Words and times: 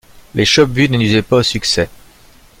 Les 0.33 0.45
chopes 0.45 0.71
bues 0.71 0.89
ne 0.89 0.97
nuisaient 0.97 1.21
pas 1.21 1.37
au 1.37 1.43
succès. 1.43 1.87